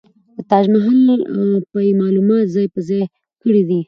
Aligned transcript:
د 0.35 0.37
تاج 0.49 0.65
محل 0.73 0.99
په 1.71 1.77
يې 1.85 1.91
معلومات 2.01 2.45
ځاى 2.53 2.67
په 2.73 2.79
ځاى 2.87 3.03
کړي 3.43 3.61
دي. 3.69 3.79